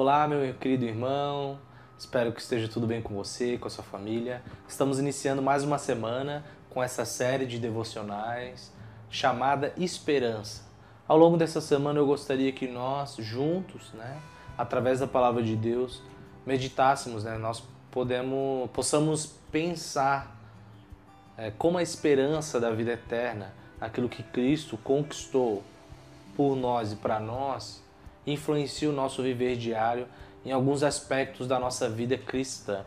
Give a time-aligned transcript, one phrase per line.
[0.00, 1.58] Olá, meu querido irmão.
[1.98, 4.40] Espero que esteja tudo bem com você, com a sua família.
[4.68, 8.72] Estamos iniciando mais uma semana com essa série de devocionais
[9.10, 10.62] chamada Esperança.
[11.08, 14.20] Ao longo dessa semana eu gostaria que nós juntos, né,
[14.56, 16.00] através da palavra de Deus,
[16.46, 20.40] meditássemos, né, nós podemos, possamos pensar
[21.36, 25.64] é, como a esperança da vida eterna, aquilo que Cristo conquistou
[26.36, 27.82] por nós e para nós,
[28.32, 30.06] influencia o nosso viver diário
[30.44, 32.84] em alguns aspectos da nossa vida cristã.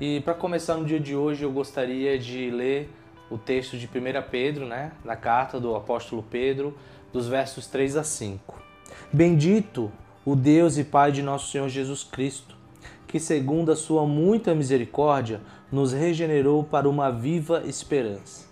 [0.00, 2.90] E para começar no dia de hoje, eu gostaria de ler
[3.30, 3.90] o texto de 1
[4.30, 6.76] Pedro, né, na carta do apóstolo Pedro,
[7.12, 8.60] dos versos 3 a 5.
[9.12, 9.90] Bendito
[10.24, 12.56] o Deus e Pai de nosso Senhor Jesus Cristo,
[13.06, 15.40] que segundo a sua muita misericórdia
[15.70, 18.46] nos regenerou para uma viva esperança,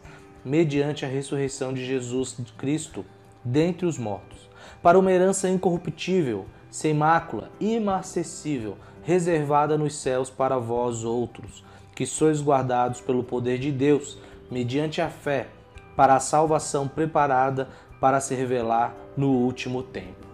[0.44, 3.04] mediante a ressurreição de Jesus Cristo
[3.44, 4.47] dentre os mortos
[4.82, 12.42] para uma herança incorruptível, sem mácula, imarcessível, reservada nos céus para vós outros, que sois
[12.42, 14.18] guardados pelo poder de Deus,
[14.50, 15.48] mediante a fé,
[15.96, 17.68] para a salvação preparada
[18.00, 20.26] para se revelar no último tempo.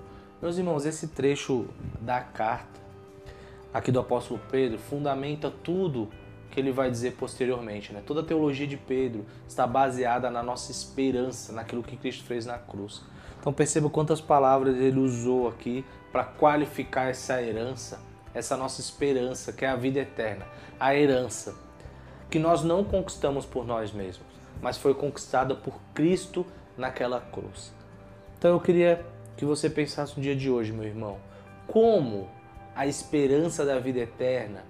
[0.42, 1.66] Meus irmãos, esse trecho
[2.00, 2.74] da carta
[3.72, 6.08] aqui do apóstolo Pedro fundamenta tudo
[6.54, 7.92] que ele vai dizer posteriormente.
[7.92, 8.00] Né?
[8.06, 12.56] Toda a teologia de Pedro está baseada na nossa esperança, naquilo que Cristo fez na
[12.56, 13.02] cruz.
[13.40, 18.00] Então perceba quantas palavras ele usou aqui para qualificar essa herança,
[18.32, 20.46] essa nossa esperança, que é a vida eterna.
[20.78, 21.56] A herança
[22.30, 24.26] que nós não conquistamos por nós mesmos,
[24.62, 26.46] mas foi conquistada por Cristo
[26.78, 27.72] naquela cruz.
[28.38, 29.04] Então eu queria
[29.36, 31.18] que você pensasse no dia de hoje, meu irmão,
[31.66, 32.28] como
[32.76, 34.64] a esperança da vida eterna,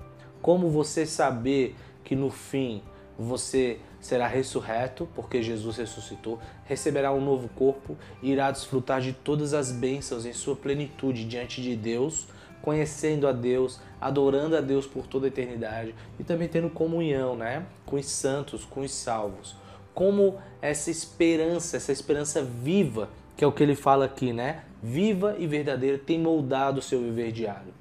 [0.45, 2.83] como você saber que no fim
[3.19, 9.55] você será ressurreto, porque Jesus ressuscitou, receberá um novo corpo e irá desfrutar de todas
[9.55, 12.27] as bênçãos em sua plenitude diante de Deus,
[12.61, 17.65] conhecendo a Deus, adorando a Deus por toda a eternidade e também tendo comunhão, né,
[17.87, 19.57] com os santos, com os salvos.
[19.95, 25.37] Como essa esperança, essa esperança viva, que é o que ele fala aqui, né, viva
[25.39, 27.73] e verdadeira, tem moldado o seu viver diário.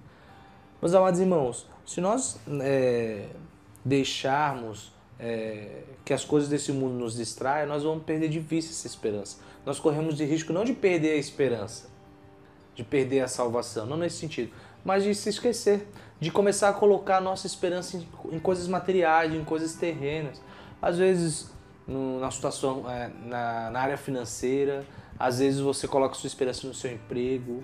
[0.82, 3.28] Meus amados irmãos, se nós é,
[3.84, 8.88] deixarmos é, que as coisas desse mundo nos distraem, nós vamos perder de vista essa
[8.88, 9.38] esperança.
[9.66, 11.90] Nós corremos de risco não de perder a esperança,
[12.76, 14.52] de perder a salvação, não nesse sentido,
[14.84, 15.88] mas de se esquecer,
[16.20, 20.42] de começar a colocar a nossa esperança em, em coisas materiais, em coisas terrenas.
[20.82, 21.52] Às vezes,
[21.88, 24.86] no, na situação, é, na, na área financeira,
[25.18, 27.64] às vezes você coloca sua esperança no seu emprego,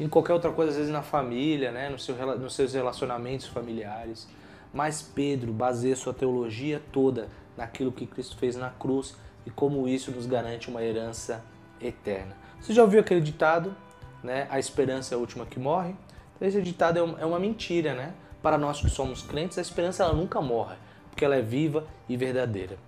[0.00, 1.90] em qualquer outra coisa, às vezes na família, né?
[1.90, 4.26] no seu, nos seus relacionamentos familiares.
[4.72, 10.10] Mas Pedro baseia sua teologia toda naquilo que Cristo fez na cruz e como isso
[10.10, 11.44] nos garante uma herança
[11.80, 12.34] eterna.
[12.60, 13.76] Você já ouviu aquele ditado,
[14.22, 14.46] né?
[14.50, 15.94] A esperança é a última que morre?
[16.36, 18.14] Então, esse ditado é, é uma mentira, né?
[18.42, 20.76] Para nós que somos crentes, a esperança ela nunca morre,
[21.10, 22.78] porque ela é viva e verdadeira.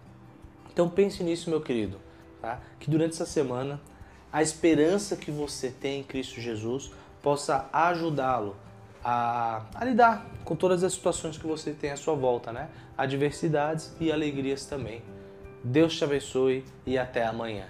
[0.73, 1.99] Então pense nisso, meu querido,
[2.41, 2.61] tá?
[2.81, 3.79] Que durante essa semana
[4.33, 6.91] a esperança que você tem em Cristo Jesus
[7.23, 8.57] possa ajudá-lo
[9.05, 12.69] a, a, lidar com todas as situações que você tem à sua volta, né?
[12.97, 15.03] Adversidades e alegrias também.
[15.63, 17.67] Deus te abençoe e até amanhã.